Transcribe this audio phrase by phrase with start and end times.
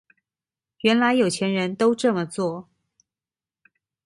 [0.79, 2.67] 原來有錢人都這麼做